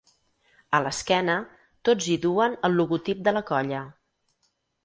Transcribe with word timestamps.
A 0.77 0.79
l'esquena, 0.85 1.35
tots 1.89 2.09
hi 2.13 2.17
duen 2.25 2.57
el 2.71 2.81
logotip 2.81 3.23
de 3.29 3.35
la 3.39 3.47
colla. 3.51 3.87